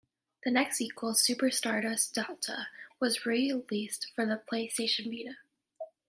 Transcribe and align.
The 0.43 0.49
next 0.49 0.77
sequel, 0.77 1.13
"Super 1.13 1.51
Stardust 1.51 2.15
Delta", 2.15 2.69
was 2.99 3.23
released 3.27 4.07
for 4.15 4.25
the 4.25 4.41
PlayStation 4.51 5.11
Vita. 5.11 5.37